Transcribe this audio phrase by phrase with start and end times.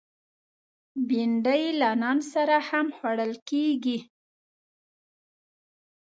[1.07, 3.97] بېنډۍ له نان سره هم خوړل کېږي